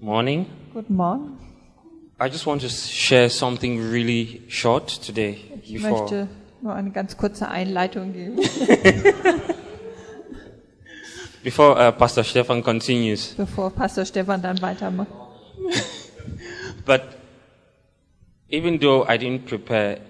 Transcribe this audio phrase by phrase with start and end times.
[0.00, 0.46] Morning.
[0.74, 1.38] Good morning.
[2.18, 6.28] I just want to share something really short today Ich before möchte
[6.60, 8.36] nur eine ganz kurze Einleitung geben,
[11.44, 13.34] before uh, Pastor Stefan continues.
[13.36, 15.08] bevor Pastor Stefan dann weitermacht.
[16.84, 17.02] But
[18.48, 20.00] even though I didn't prepare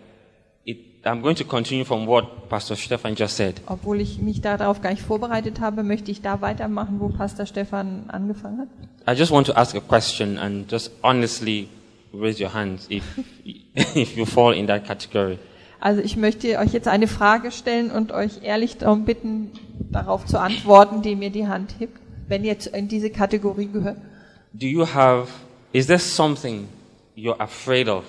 [1.07, 3.61] I'm going to continue from what Pastor Stefan just said.
[3.67, 8.05] Obwohl ich mich darauf gar nicht vorbereitet habe, möchte ich da weitermachen, wo Pastor Stefan
[8.09, 8.69] angefangen hat.
[9.09, 11.69] I just want to ask a question and just honestly
[12.13, 13.05] raise your hands if
[13.95, 15.39] if you fall in that category.
[15.79, 19.53] Also ich möchte euch jetzt eine Frage stellen und euch ehrlich darum bitten,
[19.91, 23.99] darauf zu antworten, die mir die Hand hebt, wenn ihr in diese Kategorie gehört.
[24.53, 25.29] Do you have
[25.73, 26.67] is there something
[27.15, 28.05] you're afraid of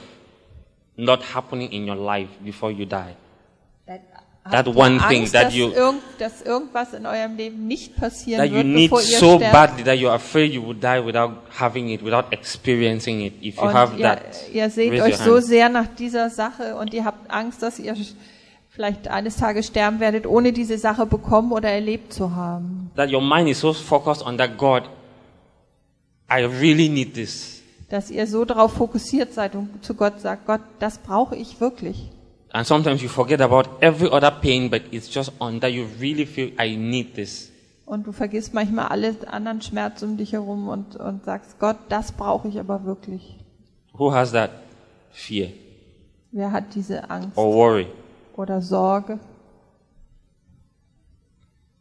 [0.98, 3.16] not happening in your life before you die?
[4.50, 7.98] That ihr one thing Angst, that dass, you- irgend, dass irgendwas in eurem Leben nicht
[7.98, 9.52] passieren that you wird, need bevor ihr so sterbt?
[9.52, 13.34] badly that you're afraid you would die without having it, without experiencing it.
[13.42, 14.22] If you have Und ihr, that,
[14.54, 17.78] ihr seht raise euch your so sehr nach dieser Sache und ihr habt Angst, dass
[17.78, 17.94] ihr
[18.70, 22.90] vielleicht eines Tages sterben werdet, ohne diese Sache bekommen oder erlebt zu haben.
[22.96, 24.84] That your mind is so focused on that God,
[26.32, 27.57] I really need this.
[27.90, 32.10] Dass ihr so darauf fokussiert seid und zu Gott sagt, Gott, das brauche ich wirklich.
[32.52, 36.26] And sometimes you forget about every other pain, but it's just on that you really
[36.26, 37.52] feel I need this.
[37.86, 42.12] Und du vergisst manchmal alle anderen Schmerzen um dich herum und, und sagst, Gott, das
[42.12, 43.38] brauche ich aber wirklich.
[43.94, 44.52] Who has that
[45.12, 45.50] fear
[46.32, 47.88] Wer hat diese Angst or worry?
[48.36, 49.20] oder Sorge?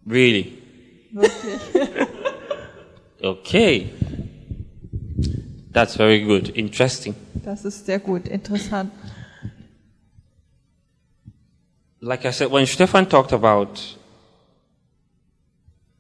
[0.09, 0.59] Really?
[1.13, 1.61] Wirklich.
[3.23, 3.89] Okay.
[5.77, 6.49] That's very good.
[6.49, 7.15] Interesting.
[7.45, 8.91] Das ist sehr gut, interessant.
[12.01, 13.69] Like I said, when Stefan talked about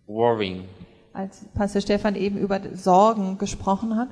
[0.06, 0.64] worrying,
[1.12, 4.08] Als Pastor Stefan eben über Sorgen gesprochen hat,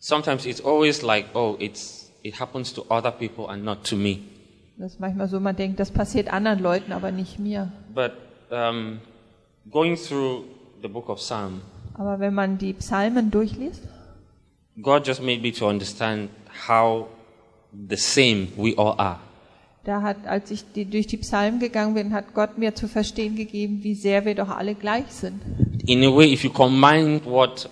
[0.00, 4.18] sometimes it's always like, oh, it's it happens to other people and not to me.
[4.78, 7.70] das ist manchmal so, man denkt, das passiert anderen Leuten, aber nicht mir.
[7.94, 8.14] But
[8.50, 8.98] um,
[9.70, 10.42] going through
[10.82, 11.60] the book of Psalm,
[11.94, 13.82] Aber wenn man die Psalmen durchliest,
[14.80, 16.28] God just made me to understand
[16.68, 17.08] how
[17.88, 19.18] the same we all are.
[19.88, 23.36] da hat, als ich die, durch die Psalmen gegangen bin, hat Gott mir zu verstehen
[23.36, 25.40] gegeben, wie sehr wir doch alle gleich sind.
[25.86, 27.70] In a way, if you combine what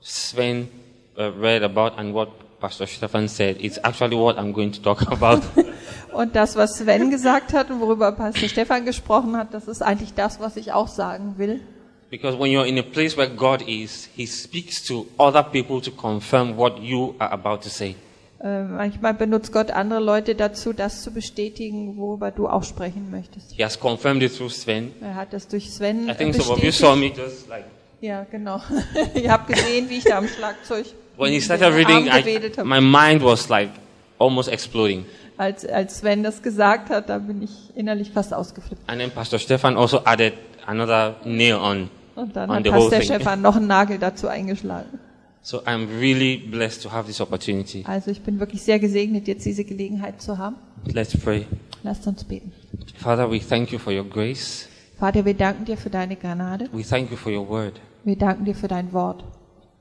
[0.00, 0.68] Sven
[1.16, 2.28] uh, read about and what
[2.58, 5.42] Pastor Stefan said, it's actually what I'm going to talk about.
[6.12, 10.14] Und das, was Sven gesagt hat und worüber Pastor Stefan gesprochen hat, das ist eigentlich
[10.14, 11.60] das, was ich auch sagen will.
[12.10, 15.90] Because when you're in a place where God is, He speaks to other people to
[15.90, 17.96] confirm what you are about to say.
[18.40, 23.52] Äh, manchmal benutzt Gott andere Leute dazu, das zu bestätigen, worüber du auch sprechen möchtest.
[23.52, 24.92] He has confirmed it through Sven.
[25.00, 26.78] Er hat das durch Sven I think some of you bestätigt.
[26.78, 27.64] saw me just like
[28.00, 28.60] Ja, genau.
[29.14, 33.22] Ihr habt gesehen, wie ich da am Schlagzeug when he started reading, I, my mind
[33.22, 33.70] was like
[34.18, 35.06] almost exploding.
[35.36, 38.82] Als, als Sven das gesagt hat, da bin ich innerlich fast ausgeflippt.
[38.86, 40.34] And then Pastor Stefan also added
[40.66, 43.14] another nail on Und dann on hat the whole Pastor thing.
[43.16, 44.98] Stefan noch einen Nagel dazu eingeschlagen.
[45.42, 47.84] So I'm really blessed to have this opportunity.
[47.86, 50.56] Also ich bin wirklich sehr gesegnet, jetzt diese Gelegenheit zu haben.
[50.86, 51.46] Let's pray.
[51.82, 52.52] Lasst uns beten.
[52.96, 54.68] Father, we thank you for your grace.
[54.98, 56.68] Vater, wir danken dir für deine Gnade.
[56.72, 57.74] We thank you for your word.
[58.04, 59.22] Wir danken dir für dein Wort.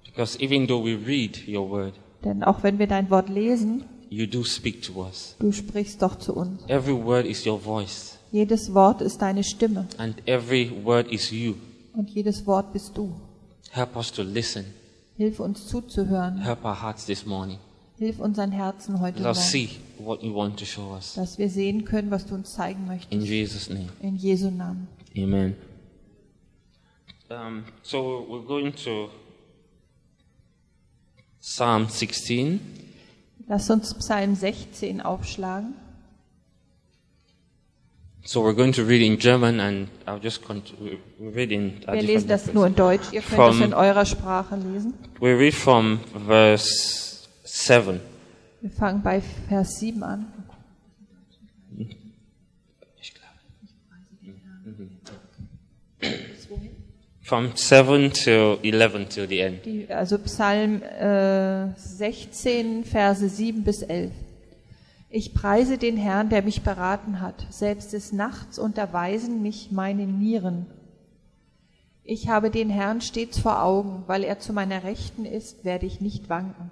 [0.05, 1.93] Because even though we read your word,
[2.25, 5.35] Denn auch wenn wir dein Wort lesen, you do speak to us.
[5.39, 6.61] du sprichst doch zu uns.
[6.67, 11.53] Every word is your voice, Jedes Wort ist deine Stimme and every word is you.
[11.93, 13.13] und jedes Wort bist du.
[13.69, 14.65] Help us to listen.
[15.17, 16.39] Hilf uns zuzuhören.
[16.39, 17.59] Help our hearts this morning.
[17.99, 21.13] Hilf unseren Herzen heute Let us Morgen, see what you want to show us.
[21.13, 23.27] dass wir sehen können, was du uns zeigen In möchtest.
[23.27, 23.89] Jesus' name.
[24.01, 24.87] In Jesu Namen.
[25.15, 25.55] Amen.
[27.29, 29.09] Um, so we're going to
[31.39, 32.59] Psalm 16.
[33.47, 35.75] Lass uns Psalm 16 aufschlagen.
[38.25, 40.41] So we're going to read in German, and I'll just
[41.19, 41.81] read in.
[41.85, 43.11] Wir lesen das nur in Deutsch.
[43.11, 44.93] Ihr könnt From- es in eurer Sprache lesen.
[45.19, 47.99] We read from verse 7.
[48.61, 50.25] Wir fangen bei Vers 7 an.
[57.21, 59.65] From 7 till 11 till the end.
[59.65, 64.11] Die, also Psalm äh, 16, Verse 7 bis 11.
[65.15, 67.45] Ich preise den Herrn, der mich beraten hat.
[67.51, 70.65] Selbst des Nachts unterweisen mich meine Nieren.
[72.03, 76.01] Ich habe den Herrn stets vor Augen, weil er zu meiner Rechten ist, werde ich
[76.01, 76.71] nicht wanken.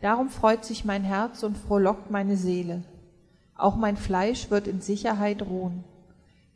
[0.00, 2.82] Darum freut sich mein Herz und frohlockt meine Seele.
[3.54, 5.84] Auch mein Fleisch wird in Sicherheit ruhen.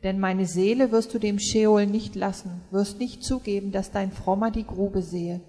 [0.03, 4.51] Denn meine Seele wirst du dem Scheol nicht lassen, wirst nicht zugeben, dass dein Frommer
[4.51, 5.39] die Grube sehe.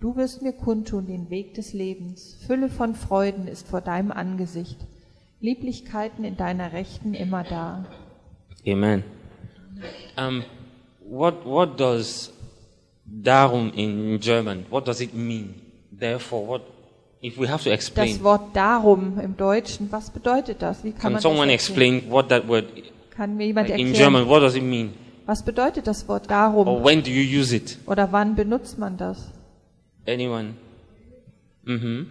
[0.00, 2.36] Du wirst mir kundtun den Weg des Lebens.
[2.44, 4.84] Fülle von Freuden ist vor deinem Angesicht.
[5.40, 7.84] Lieblichkeiten in deiner Rechten immer da.
[8.66, 9.04] Amen.
[10.16, 10.42] Um,
[11.00, 12.32] what what does
[13.04, 14.64] darum in German?
[14.70, 15.54] What does it mean?
[15.92, 16.62] Therefore, what
[17.22, 18.22] if we have to Das explain?
[18.24, 20.82] Wort darum im Deutschen, was bedeutet das?
[20.84, 21.96] Wie kann Can man someone das erklären?
[21.98, 22.64] explain what that word
[23.10, 24.28] Kann mir jemand like in erklären, German?
[24.28, 24.94] What does it mean?
[25.26, 26.84] was bedeutet das Wort Or darum?
[26.84, 27.78] when do you use it?
[27.86, 29.30] Oder wann benutzt man das?
[30.08, 30.54] Anyone?
[31.64, 32.06] Mm-hmm.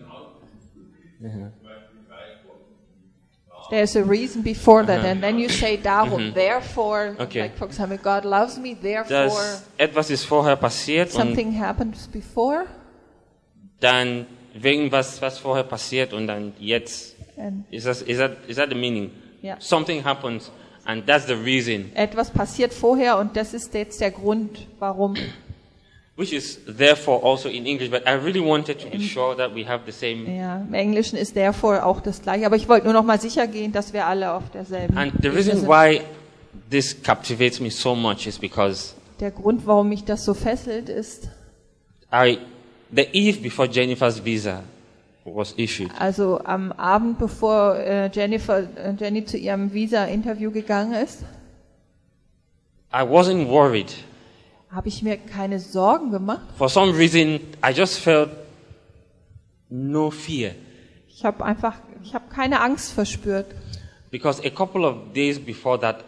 [3.69, 7.13] There's a reason before that, and then you say darum, therefore, Uh-huh.
[7.13, 7.21] Mm-hmm.
[7.23, 7.41] Okay.
[7.41, 12.07] like for example, God loves me, therefore Das etwas ist vorher passiert und something happens
[12.07, 12.65] before,
[13.79, 18.55] dann wegen was was vorher passiert und dann jetzt and is that is that is
[18.57, 19.11] that the meaning?
[19.43, 19.57] Yeah.
[19.59, 20.51] Something happens
[20.85, 25.15] and that's the reason, etwas passiert vorher und das ist jetzt der Grund, warum.
[26.15, 27.89] Which is therefore also in English.
[27.89, 30.25] But I really wanted to be sure that we have the same.
[30.37, 33.47] Ja, im Englischen ist therefore auch das gleiche, aber ich wollte nur noch mal sicher
[33.47, 34.97] gehen, dass wir alle auf derselben.
[34.97, 36.01] And the reason why
[36.69, 41.29] this captivates me so much is because Der Grund, warum mich das so fesselt, ist,
[42.11, 42.37] I
[42.93, 44.63] the eve before Jennifer's visa
[45.25, 45.89] was issued.
[45.99, 51.23] also am Abend, bevor äh, Jennifer, äh, Jenny zu ihrem Visa-Interview gegangen ist,
[52.93, 53.91] I wasn't worried.
[54.75, 56.41] Habe ich mir keine Sorgen gemacht.
[56.57, 58.29] For some reason, I just felt
[59.69, 60.51] no fear.
[61.07, 63.47] Ich habe einfach, ich habe keine Angst verspürt.
[64.11, 66.03] Because a couple of days before that,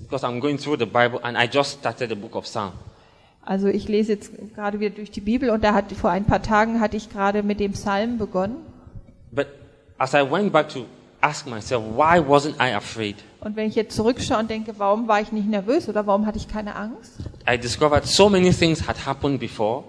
[0.00, 2.72] because I'm going through the Bible and I just started the book of Psalm.
[3.44, 6.42] Also ich lese jetzt gerade wieder durch die Bibel und da hat vor ein paar
[6.42, 8.56] Tagen hatte ich gerade mit dem Psalm begonnen.
[9.32, 9.48] But
[9.98, 10.86] as I went back to
[11.22, 13.16] ask myself, why wasn't I afraid?
[13.40, 16.38] Und wenn ich jetzt zurückschaue und denke, warum war ich nicht nervös oder warum hatte
[16.38, 17.12] ich keine Angst?
[17.50, 19.84] I discovered so many things had happened before,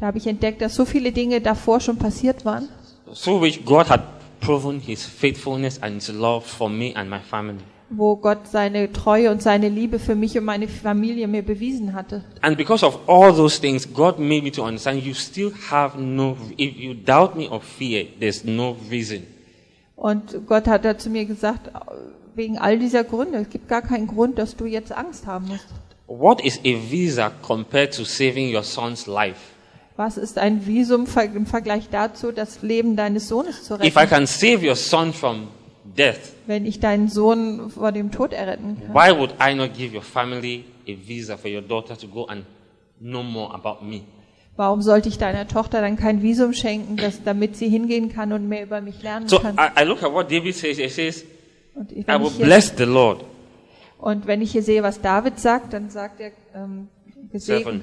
[0.00, 2.68] Da habe ich entdeckt, dass so viele Dinge davor schon passiert waren,
[3.14, 4.02] through which God had
[4.40, 7.60] proven his faithfulness and his love for me and my family.
[7.88, 12.24] wo Gott seine Treue und seine Liebe für mich und meine Familie mir bewiesen hatte.
[12.42, 16.36] And because of all those things, God made me to understand you still have no,
[16.58, 19.22] if you doubt me or fear, there's no reason.
[19.96, 21.70] Und Gott hat da zu mir gesagt,
[22.34, 25.66] wegen all dieser Gründe, es gibt gar keinen Grund, dass du jetzt Angst haben musst.
[26.06, 29.40] What is a visa compared to saving your son's life?
[29.96, 34.08] Was ist ein Visum im Vergleich dazu, das Leben deines Sohnes zu If I retten?
[34.10, 35.48] can save your son from
[35.96, 39.94] death, Wenn ich deinen Sohn vor dem Tod erretten kann, why would I not give
[39.94, 42.44] your family a visa for your daughter to go and
[43.00, 44.02] know more about me?
[44.56, 48.48] Warum sollte ich deiner Tochter dann kein Visum schenken, dass, damit sie hingehen kann und
[48.48, 49.56] mehr über mich lernen So kann?
[49.56, 50.78] I, I look at what David says.
[50.78, 51.24] He says,
[51.74, 53.24] Und I will bless the Lord.
[53.98, 56.88] und wenn ich hier sehe, was David sagt, dann sagt er, ähm,
[57.32, 57.82] gesegnet,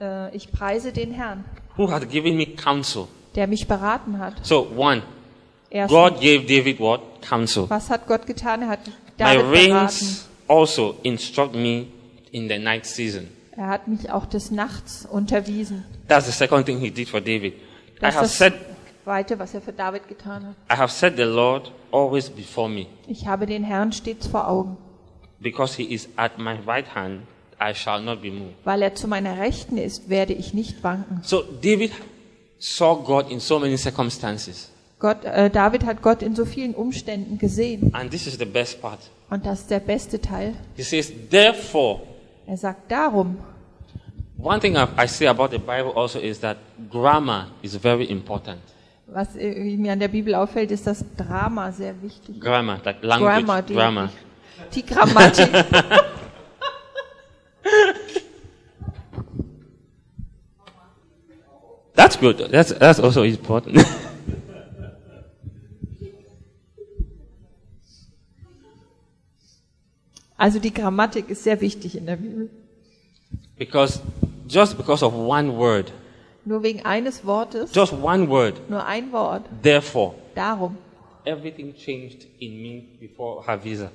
[0.00, 1.44] äh, ich preise den Herrn,
[1.76, 3.06] who has given me counsel.
[3.34, 4.34] der mich beraten hat.
[4.42, 5.02] So one,
[5.70, 7.00] Erstens, God gave David what?
[7.20, 7.68] Counsel.
[7.68, 8.62] was hat Gott getan?
[8.62, 10.06] Er hat My David beraten.
[10.48, 11.86] also instruct me
[12.32, 13.28] in the night season.
[13.56, 15.84] Er hat mich auch des Nachts unterwiesen.
[16.08, 17.54] That's the second thing he did for David.
[17.54, 20.56] I Das have ist said, das Zweite, was er für David getan hat.
[20.72, 24.76] I have set the Lord always before me, Ich habe den Herrn stets vor Augen.
[25.40, 27.22] because he is at my right hand.
[27.60, 28.54] I shall not be moved.
[28.64, 31.20] Weil er zu meiner Rechten ist, werde ich nicht wanken.
[31.22, 31.92] So David
[32.58, 37.38] saw God in so many circumstances, Gott, äh, David hat Gott in so vielen Umständen
[37.38, 37.94] gesehen.
[37.94, 38.98] and this is the best part.
[39.30, 40.54] Und das ist der beste Teil.
[40.76, 42.00] He says, therefore,
[42.46, 43.38] Er sagt darum.
[44.44, 46.58] One thing I say about the Bible also is that
[46.90, 48.60] grammar is very important.
[49.06, 52.40] Was irgendwie mir an der Bibel auffällt, ist das Drama sehr wichtig.
[52.40, 54.10] Grammar, like language, Grammar, die, grammar.
[54.74, 55.50] die Grammatik.
[61.94, 62.50] That's good.
[62.50, 63.84] That's that's also important.
[70.36, 72.50] Also die Grammatik ist sehr wichtig in der Bibel.
[73.56, 74.00] because
[74.46, 75.92] just because of one word,
[76.44, 80.76] Nur wegen eines Wortes, just one word, nur ein Wort, therefore, darum.
[81.24, 83.90] everything changed in me before her visa.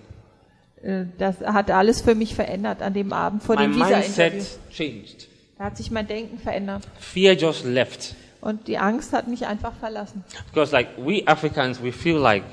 [0.81, 4.43] Äh, Das hat alles für mich verändert an dem Abend vor My dem Visa-Interview.
[4.71, 5.27] changed.
[5.57, 6.83] Da hat sich mein Denken verändert.
[6.99, 8.15] Fear just left.
[8.41, 10.23] Und die Angst hat mich einfach verlassen.
[10.51, 12.45] Because like we Africans, we feel like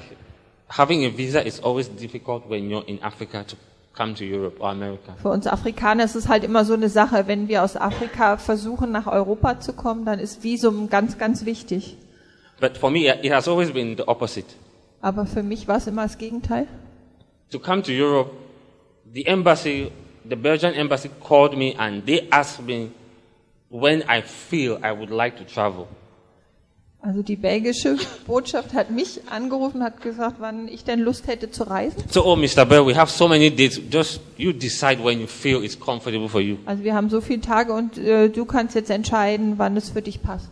[0.68, 3.56] having a visa is always difficult when you're in Africa to
[3.96, 8.92] Für uns Afrikaner ist es halt immer so eine Sache, wenn wir aus Afrika versuchen,
[8.92, 11.96] nach Europa zu kommen, dann ist Visum ganz, ganz wichtig.
[12.60, 14.48] But for me, it has always been the opposite.
[15.00, 16.66] Aber für mich war es immer das Gegenteil.
[17.50, 18.32] To come to Europe,
[19.14, 19.90] the embassy,
[20.28, 22.90] the Belgian embassy called me and they asked me
[23.70, 25.86] when I feel I would like to travel.
[27.06, 27.96] Also die belgische
[28.26, 32.02] Botschaft hat mich angerufen, hat gesagt, wann ich denn Lust hätte zu reisen.
[32.10, 32.64] So, oh, Mr.
[32.64, 33.80] Bell, we have so many dates.
[33.88, 36.56] Just you decide when you feel it's comfortable for you.
[36.66, 40.02] Also wir haben so viele Tage und äh, du kannst jetzt entscheiden, wann es für
[40.02, 40.48] dich passt.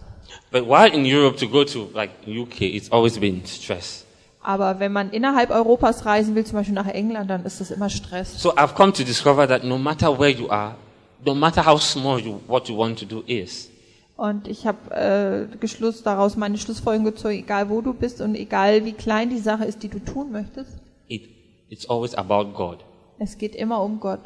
[0.52, 4.04] But while in Europe to go to like UK, it's always been stress.
[4.40, 7.90] Aber wenn man innerhalb Europas reisen will, zum Beispiel nach England, dann ist das immer
[7.90, 8.40] Stress.
[8.40, 10.76] So I've come to discover that no matter where you are,
[11.24, 13.70] no matter how small you, what you want to do is,
[14.16, 18.84] Und ich habe äh, Geschluss daraus meine Schlussfolgerung gezogen, egal wo du bist und egal
[18.84, 20.70] wie klein die Sache ist, die du tun möchtest,
[21.08, 21.28] it,
[21.68, 22.78] it's always about God.
[23.18, 24.20] es geht immer um Gott.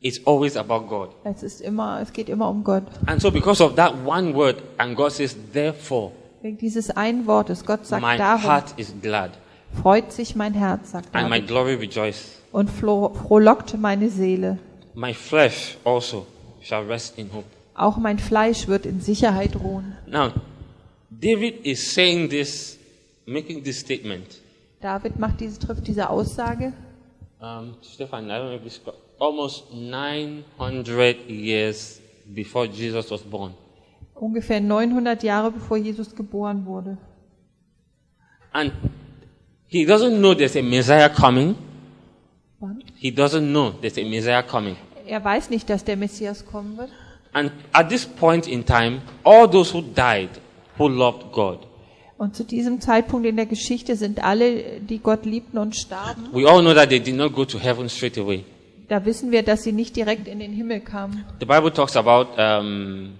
[0.00, 1.10] It's always about God.
[1.24, 2.82] Es ist immer, es geht immer um Gott.
[3.06, 6.10] And so because of that one word, and God says, therefore,
[6.42, 9.30] Wegen dieses einen Wortes, Gott sagt my darum, heart is glad,
[9.80, 12.40] freut sich mein Herz, sagt and my glory rejoice.
[12.50, 14.58] und froh- frohlockt meine Seele.
[14.94, 16.26] My flesh also
[16.60, 17.46] shall rest in hope.
[17.74, 19.96] Auch mein Fleisch wird in Sicherheit ruhen.
[20.06, 20.32] Now,
[21.10, 22.78] David is saying this,
[23.26, 24.40] making this statement.
[24.80, 26.72] David macht diese, trifft diese Aussage
[27.40, 28.80] Um, Stefan, I don't know if this
[29.18, 32.00] almost 900 years
[32.32, 33.54] before Jesus was born.
[34.14, 36.98] ungefähr 900 Jahre bevor Jesus geboren wurde.
[38.52, 38.70] And
[39.66, 41.56] he doesn't know there's a Messiah coming.
[42.60, 42.84] Wann?
[42.94, 44.76] He doesn't know there's a Messiah coming.
[45.06, 46.90] Er weiß nicht, dass der Messias kommen wird.
[47.34, 50.30] And at this point in time, all those who died
[50.78, 51.58] who loved God,
[52.18, 56.28] Und zu diesem Zeitpunkt in der Geschichte sind alle, die Gott liebten und starben.
[56.32, 58.44] we all know that they did not go to heaven straight away.
[58.88, 61.24] Da wissen wir, dass sie nicht direkt in den Himmel kamen.
[61.40, 63.14] The Bible talks about um,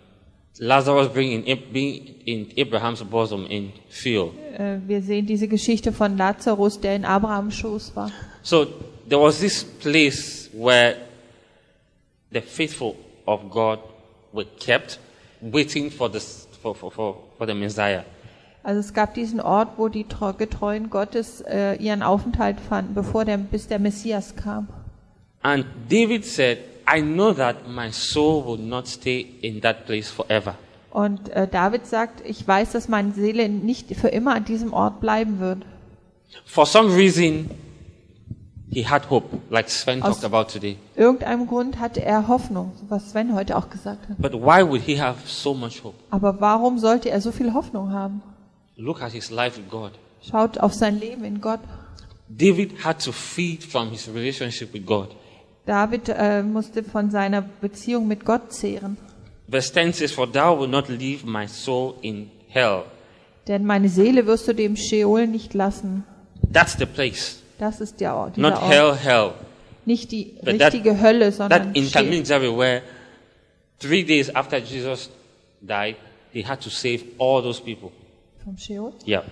[0.58, 4.32] Lazarus being in, being in Abraham's bosom in Sheol.
[4.58, 8.10] Äh, Wir sehen diese Geschichte von Lazarus, der in Abrahams Schoß war.
[8.42, 8.66] So
[9.08, 10.96] there was this place where
[12.30, 12.94] the faithful
[13.26, 13.78] of God
[14.32, 14.98] were kept,
[15.40, 16.20] waiting for the
[16.62, 18.04] for, for, for, for the Messiah.
[18.62, 23.24] Also es gab diesen Ort, wo die treu- Getreuen Gottes äh, ihren Aufenthalt fanden, bevor
[23.24, 24.68] der, bis der Messias kam.
[25.42, 26.58] And David said,
[26.88, 30.54] I know that my soul will not stay in that place forever.
[30.90, 35.00] Und äh, David sagt, ich weiß, dass meine Seele nicht für immer an diesem Ort
[35.00, 35.64] bleiben wird.
[36.44, 37.50] For some reason,
[38.72, 40.76] he had hope, like Sven Aus- talked about today.
[40.96, 44.16] Irgendeinem Grund hatte er Hoffnung, was Sven heute auch gesagt hat.
[44.18, 45.96] But why would he have so much hope?
[46.10, 48.22] Aber warum sollte er so viel Hoffnung haben?
[48.76, 49.92] Look at his life with God.
[50.22, 51.60] Schaut auf sein Leben in Gott.
[52.28, 55.08] David had to feed from his relationship with God.
[55.66, 58.96] David äh, musste von seiner Beziehung mit Gott zehren.
[59.48, 62.84] Verse 10 says, For thou wilt not leave my soul in hell.
[63.48, 66.04] Denn meine Seele wirst du dem Sheol nicht lassen.
[66.52, 67.41] That's the place.
[67.62, 68.38] Das ist der Ort.
[68.38, 68.68] Not Ort.
[68.68, 69.30] hell, hell.
[69.84, 71.84] Nicht die But that- richtige Hölle, sondern That Sheol.
[71.84, 72.82] intermediary where
[73.78, 75.10] three days after Jesus
[75.60, 75.94] died,
[76.32, 77.90] he had to save all those people.
[78.42, 78.92] vom Sheol.
[79.06, 79.22] Yeah.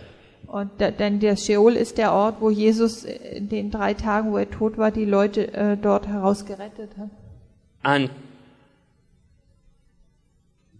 [0.47, 4.39] Und da, denn der Sheol ist der Ort, wo Jesus in den drei Tagen, wo
[4.39, 7.11] er tot war, die Leute äh, dort herausgerettet hat.
[7.83, 8.11] And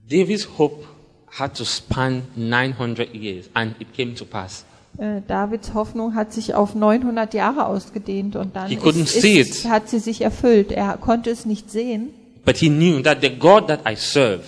[0.09, 0.85] David's hope
[1.27, 4.65] had to span 900 years, and it came to pass.
[5.01, 9.99] Äh, Davids Hoffnung hat sich auf 900 Jahre ausgedehnt und dann ist, ist, hat sie
[9.99, 10.73] sich erfüllt.
[10.73, 12.11] Er konnte es nicht sehen,
[12.45, 14.43] But he knew that the God that I serve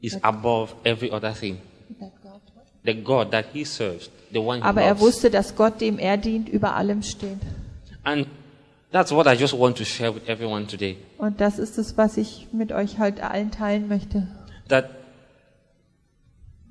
[0.00, 1.58] is above every other thing.
[2.84, 6.48] The God that he serves, the one aber er wusste, dass Gott, dem er dient,
[6.48, 7.38] über allem steht.
[8.02, 8.26] And
[8.90, 10.96] that's what I just want to share with everyone today.
[11.18, 14.26] Und das ist es, was ich mit euch halt allen teilen möchte.
[14.68, 14.88] That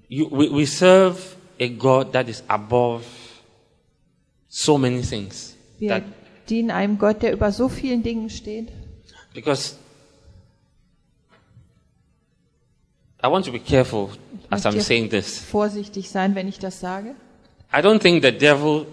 [0.07, 1.17] you, we, we serve
[1.59, 3.03] a God that is above
[4.47, 5.55] so many things.
[5.77, 6.03] Wir
[6.49, 8.69] dienen einem Gott, der über so vielen Dingen steht.
[9.33, 9.75] because
[13.21, 14.11] I want to be careful
[14.49, 15.39] as I'm saying this.
[15.39, 17.15] Vorsichtig sein, wenn ich das sage.
[17.71, 18.87] I don't think the devil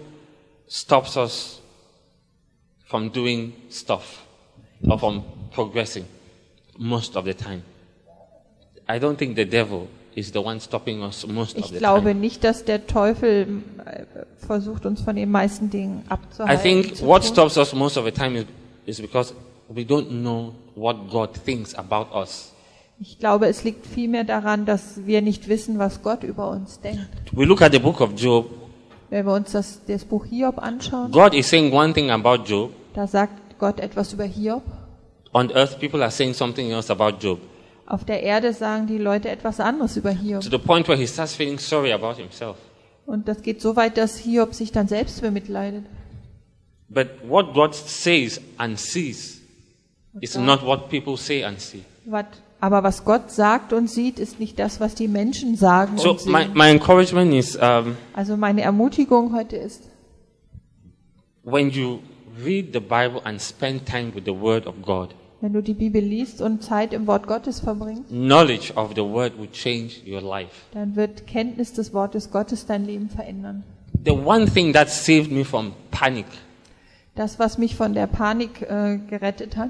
[0.67, 1.61] stops us
[2.85, 4.25] from doing stuff
[4.87, 6.05] or from progressing
[6.77, 7.63] most of the time.
[8.87, 12.09] I don't think the devil is the one stopping us most of Ich the glaube
[12.09, 12.15] time.
[12.15, 14.03] nicht, dass der Teufel äh,
[14.45, 16.63] versucht, uns von den meisten Dingen I abzuhalten.
[16.63, 18.45] think zu what stops us most of the time is,
[18.87, 19.33] is because
[19.69, 22.51] we don't know what God thinks about us.
[22.99, 27.07] Ich glaube, es liegt vielmehr daran, dass wir nicht wissen, was Gott über uns denkt.
[27.31, 28.47] We look at the book of Job.
[29.11, 32.71] Wenn wir uns das, das Buch Hiob anschauen, God is saying one thing about Job.
[32.95, 34.63] da sagt Gott etwas über Hiob.
[35.33, 37.37] On earth, people are saying something else about Job.
[37.87, 40.41] Auf der Erde sagen die Leute etwas anderes über Hiob.
[40.43, 42.57] To the point where he starts feeling sorry about himself.
[43.05, 45.85] Und das geht so weit, dass Hiob sich dann selbst bemitleidet.
[46.89, 49.41] But what God says and sees
[50.19, 51.83] is not what people say and see.
[52.05, 52.25] Was
[52.59, 56.21] aber was Gott sagt und sieht, ist nicht das, was die Menschen sagen So und
[56.21, 56.31] sehen.
[56.31, 59.83] my, my encouragement is um, Also meine Ermutigung heute ist,
[61.43, 61.99] when you
[62.43, 66.01] read the Bible and spend time with the Word of God, wenn du die Bibel
[66.01, 70.51] liest und Zeit im Wort Gottes verbringst, knowledge of the Word will change your life.
[70.73, 73.63] dann wird Kenntnis des Wortes Gottes dein Leben verändern.
[74.05, 76.25] The one thing that saved me from panic,
[77.15, 79.69] Das, was mich von der Panik äh, gerettet hat,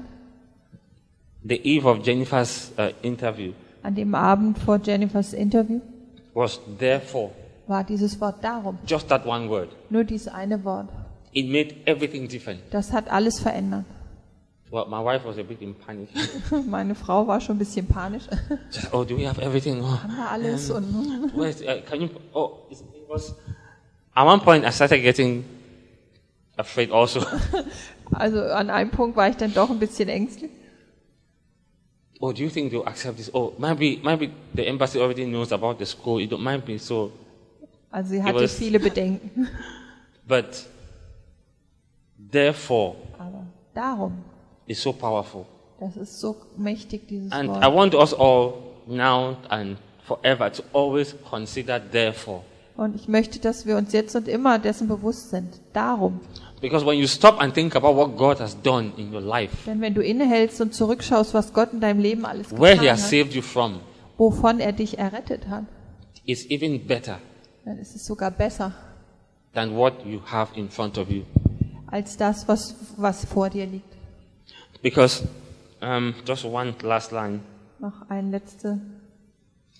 [1.42, 5.80] the eve of Jennifer's uh, interview, an dem Abend vor Jennifers Interview,
[6.34, 7.30] was therefore
[7.66, 8.78] war dieses Wort darum.
[8.86, 9.68] just that one word.
[9.90, 10.88] Nur dieses eine Wort.
[11.32, 12.60] It made everything different.
[12.70, 13.84] Das hat alles verändert.
[14.70, 16.08] Well, my wife was a bit in panic.
[16.66, 18.24] Meine Frau war schon ein bisschen panisch.
[18.92, 19.80] Oh, do we have everything?
[19.82, 22.08] Oh, Haben wir alles und where's, uh, can you?
[22.34, 23.34] Oh, it was.
[24.14, 25.44] At one point, I started getting
[26.56, 27.20] afraid also.
[28.12, 30.50] also an einem Punkt war ich dann doch ein bisschen ängstlich.
[32.20, 33.32] oh, do you think they'll accept this?
[33.32, 36.20] Oh, maybe, maybe the embassy already knows about the school.
[36.20, 37.10] It don't mind me so.
[37.90, 39.48] Also sie hatte was- viele Bedenken.
[40.26, 40.66] But
[42.18, 44.12] therefore, Aber darum,
[44.68, 45.44] it's so powerful.
[45.80, 47.74] das ist so mächtig, dieses And I Wort.
[47.74, 48.54] want us all
[48.86, 52.42] now and forever to always consider therefore.
[52.76, 55.60] Und ich möchte, dass wir uns jetzt und immer dessen bewusst sind.
[55.72, 56.20] Darum.
[56.60, 59.80] Because when you stop and think about what God has done in your life, Denn
[59.80, 63.02] wenn du innehältst und zurückschaust, was Gott in deinem Leben alles where He getan has
[63.04, 63.80] hat, saved you from,
[64.16, 65.64] wovon er dich errettet hat,
[66.24, 67.18] is even better
[67.64, 68.72] dann ist es sogar besser
[69.54, 71.22] than what you have in front of you.
[71.86, 73.94] als das, was, was vor dir liegt.
[74.82, 75.26] Because,
[75.80, 77.40] um, just one last line.
[77.80, 78.80] Noch eine letzte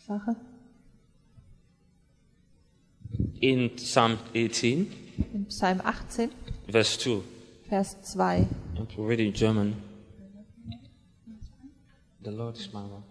[0.06, 0.36] Sache.
[3.40, 4.90] In Psalm 18,
[5.32, 6.30] In Psalm 18,
[6.68, 7.22] verse 2,
[7.68, 8.46] Vers 2.
[8.76, 9.74] and to read in German.
[12.22, 13.04] The Lord is my rock.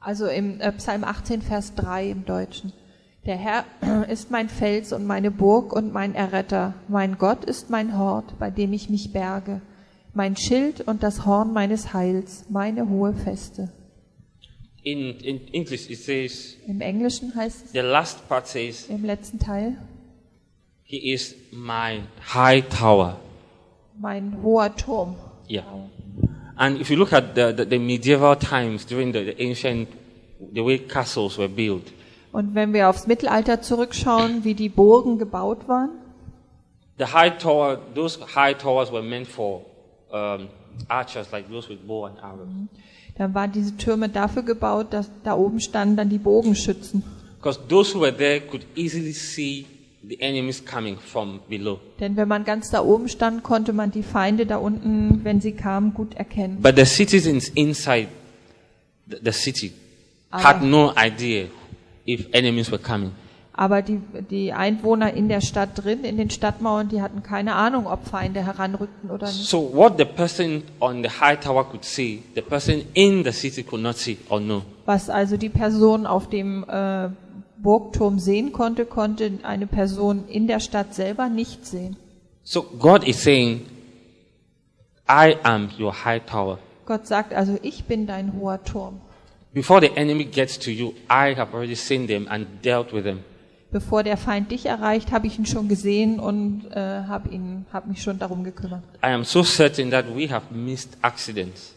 [0.00, 2.72] Also im äh, Psalm 18, Vers 3 im Deutschen.
[3.24, 3.64] Der Herr
[4.08, 6.74] ist mein Fels und meine Burg und mein Erretter.
[6.88, 9.62] Mein Gott ist mein Hort, bei dem ich mich berge.
[10.14, 13.72] Mein Schild und das Horn meines Heils, meine hohe Feste.
[14.82, 19.38] In, in English, it says, Im Englischen heißt es the last part says, im letzten
[19.38, 19.76] Teil,
[20.82, 22.02] He is my
[22.34, 23.18] high tower.
[23.98, 25.16] mein hoher Turm.
[25.48, 25.64] Yeah.
[26.56, 29.88] And if you look at the, the, the medieval times during the, the ancient,
[30.52, 31.92] the way castles were built,
[32.32, 35.90] Und wenn wir aufs Mittelalter zurückschauen, wie die Burgen gebaut waren,
[36.98, 39.62] the high tower, those high towers were meant for
[40.14, 40.48] um,
[40.88, 42.48] archers like those with bow and arrows.
[43.16, 47.02] dann waren diese Türme dafür gebaut, dass da oben standen dann die Bogenschützen.
[47.38, 49.66] Because those who were there could easily see
[50.08, 51.78] the enemies coming from below.
[52.00, 55.52] Denn wenn man ganz da oben stand, konnte man die Feinde da unten, wenn sie
[55.52, 56.62] kamen, gut erkennen.
[56.62, 58.08] But the citizens inside
[59.08, 59.72] the, the city
[60.30, 61.48] had no idea
[62.06, 63.12] if enemies were coming.
[63.56, 67.86] Aber die, die Einwohner in der Stadt drin, in den Stadtmauern, die hatten keine Ahnung,
[67.86, 69.46] ob Feinde heranrückten oder nicht.
[69.46, 73.62] So what the person on the high tower could see, the person in the city
[73.62, 74.62] could not see or know.
[74.86, 77.10] Was also die Person auf dem äh,
[77.58, 81.96] Burgturm sehen konnte, konnte eine Person in der Stadt selber nicht sehen.
[82.42, 83.66] So God is saying,
[85.08, 86.58] I am your high tower.
[86.86, 89.00] Gott sagt also, ich bin dein hoher Turm.
[89.52, 93.20] Before the enemy gets to you, I have already seen them and dealt with them.
[93.74, 97.88] Bevor der Feind dich erreicht, habe ich ihn schon gesehen und äh, habe ihn, habe
[97.88, 98.84] mich schon darum gekümmert.
[99.02, 101.72] I am so certain that we have missed accidents,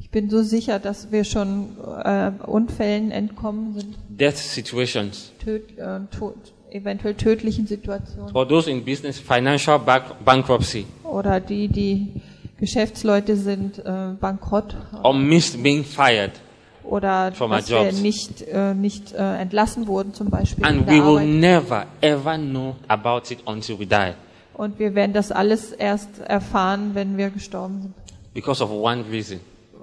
[0.00, 6.00] Ich bin so sicher, dass wir schon äh, Unfällen entkommen sind, death situations, töd, äh,
[6.18, 6.34] tot,
[6.70, 8.34] eventuell tödlichen Situationen.
[8.34, 12.22] Or those in business, financial bank- bankruptcy, oder die, die
[12.58, 14.74] Geschäftsleute sind äh, bankrott.
[15.02, 16.32] Or missed being fired.
[16.84, 21.04] Oder From our dass wir nicht, äh, nicht äh, entlassen wurden zum Beispiel And we
[21.04, 24.12] will never, ever know about it until we die
[24.54, 27.94] Und wir werden das alles erst erfahren, wenn wir gestorben sind.
[28.34, 29.40] because of one reason.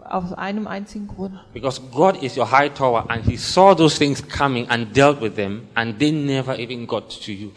[0.10, 1.34] Aus einem einzigen Grund.
[1.54, 5.36] Because God is your high tower and He saw those things coming and dealt with
[5.36, 7.52] them and they never even got to you.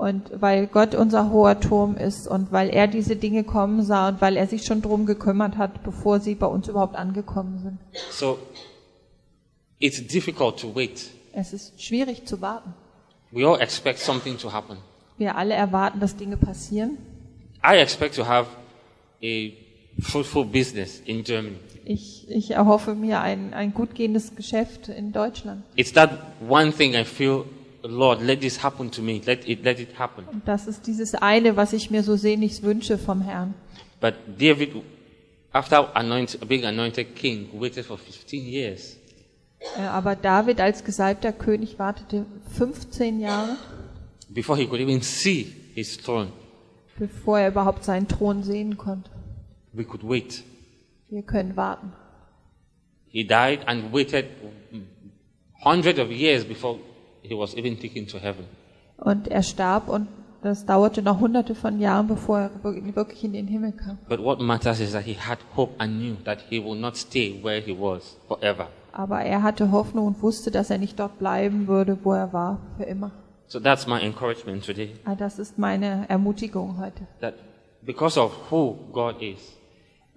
[0.00, 4.22] Und weil Gott unser hoher Turm ist und weil er diese Dinge kommen sah und
[4.22, 7.78] weil er sich schon drum gekümmert hat, bevor sie bei uns überhaupt angekommen sind.
[8.10, 8.38] So
[9.78, 11.10] it's difficult to wait.
[11.34, 12.72] Es ist schwierig zu warten.
[13.30, 14.78] We all expect something to happen.
[15.18, 16.96] Wir alle erwarten, dass Dinge passieren.
[17.62, 18.48] I expect to have
[19.22, 19.50] a
[20.00, 21.58] fruitful business in Germany.
[21.84, 25.62] Ich, ich erhoffe mir ein, ein gut gehendes Geschäft in Deutschland.
[25.76, 26.10] It's that
[26.48, 27.44] one thing I feel,
[27.82, 29.20] Lord, let this happen to me.
[29.24, 30.24] Let it, let it happen.
[30.30, 33.54] Und das ist dieses eine, was ich mir so sehnlichst wünsche vom Herrn.
[34.00, 34.70] But David
[35.52, 38.96] after anoint, being anointed king, waited for 15 years.
[39.76, 42.24] Äh, Aber David als gesalbter König wartete
[42.56, 43.56] 15 Jahre,
[44.28, 46.32] before he could even see his throne.
[46.98, 49.10] bevor er überhaupt seinen Thron sehen konnte.
[49.72, 50.42] We could wait.
[51.08, 51.92] Wir können warten.
[53.08, 54.26] He died and waited
[55.64, 56.78] hundreds of years before
[57.30, 58.44] he was even taken to heaven.
[58.98, 60.08] Und er starb und
[60.42, 63.98] das dauerte noch hunderte von Jahren, bevor er wir- wirklich in den Himmel kam.
[64.08, 67.38] But what matters is that he had hope and knew that he will not stay
[67.42, 68.68] where he was forever.
[68.92, 72.58] Aber er hatte Hoffnung und wusste, dass er nicht dort bleiben würde, wo er war,
[72.76, 73.12] für immer.
[73.46, 74.90] So that's my encouragement today.
[75.04, 77.34] Ah, Das ist meine Ermutigung heute, That
[77.82, 79.38] because of who God is,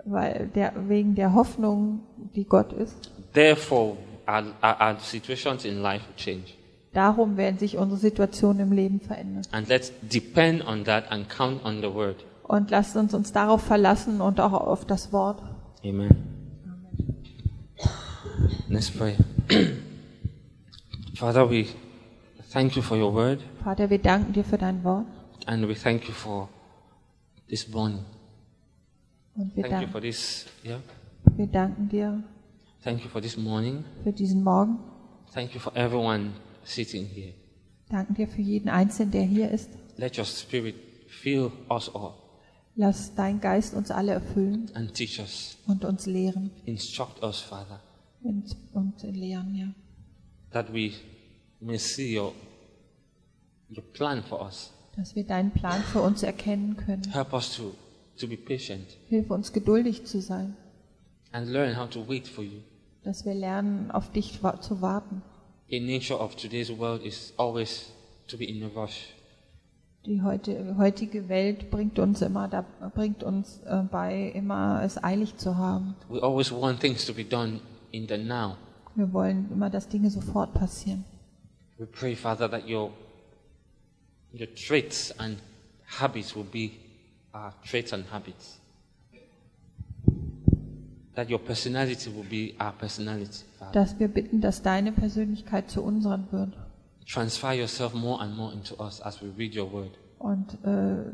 [0.06, 2.00] weil der, wegen der Hoffnung,
[2.36, 3.98] die Gott ist, therefore
[4.28, 6.54] our, our, situations in life change.
[6.94, 9.44] Darum werden sich unsere Situationen im Leben verändern.
[9.52, 12.24] And let's depend on that and count on the word.
[12.44, 15.42] Und lasst uns uns darauf verlassen und auch auf das Wort.
[15.84, 16.10] Amen.
[18.70, 19.16] Let's pray.
[21.16, 21.68] Father, we
[22.52, 25.06] thank you for your word Vater, wir danken dir für dein Wort
[25.46, 26.50] and we thank you for
[27.48, 28.04] this morning.
[29.36, 30.80] und wir Thank you danken, for this, yeah.
[31.36, 32.24] wir danken dir
[32.84, 33.86] Thank you for this morning.
[34.04, 34.80] für diesen Morgen.
[35.34, 36.32] Thank you for everyone
[36.64, 37.34] sitting here.
[37.90, 39.70] Danken dir für jeden Einzelnen, der hier ist.
[39.98, 40.76] Let your spirit
[41.08, 42.14] fill us all
[42.76, 45.58] Lass dein Geist uns alle erfüllen and teach us.
[45.68, 47.80] und uns lehren Instruct us, Father,
[48.24, 49.68] und, und lehren, ja.
[50.52, 50.92] that we
[51.60, 52.34] may see your,
[53.70, 54.72] your plan for us.
[54.96, 57.04] Dass wir deinen Plan für uns erkennen können.
[57.12, 57.76] Help us to,
[58.18, 60.56] to be patient Hilf uns geduldig zu sein,
[61.32, 62.62] and learn how to wait for you.
[63.04, 65.22] dass wir lernen, auf dich zu warten.
[65.74, 67.90] The nature of today's world is always
[68.28, 69.08] to be in a rush.
[70.06, 75.36] Die heute, heutige Welt bringt uns immer, da, bringt uns äh, bei, immer es eilig
[75.38, 75.96] zu haben.
[76.10, 77.60] We always want things to be done
[77.92, 78.56] in the now.
[78.94, 81.06] Wir wollen immer, dass Dinge sofort passieren.
[81.80, 82.92] We pray, Father, that your,
[84.32, 85.40] your traits and
[86.00, 86.74] habits will be
[87.34, 88.60] our traits and habits.
[91.16, 91.30] Dass
[94.00, 96.58] wir bitten, dass deine Persönlichkeit zu unseren wird.
[97.06, 99.92] Transfer yourself more and more into us as we read your word.
[100.20, 101.12] Und äh,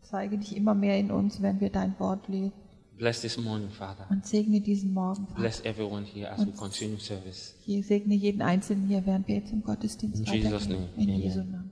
[0.00, 2.52] zeige dich immer mehr in uns, wenn wir dein Wort lesen.
[2.96, 4.06] Bless this morning, Father.
[4.10, 5.26] Und segne diesen Morgen.
[5.26, 5.40] Vater.
[5.40, 7.54] Bless everyone here as we continue service.
[7.66, 10.88] Ich segne jeden Einzelnen hier, während wir jetzt im Gottesdienst In Jesus' name.
[10.96, 11.20] In Amen.
[11.20, 11.70] Jesu Namen.